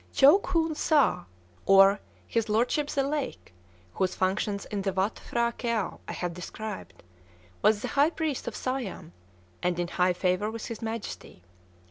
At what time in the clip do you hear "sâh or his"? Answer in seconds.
0.73-2.49